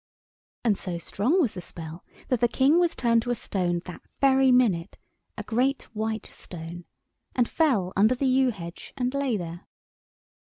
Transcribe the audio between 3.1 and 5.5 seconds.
to a stone that very minute—a